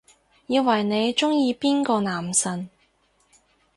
[0.47, 2.71] 以為你鍾意邊個男神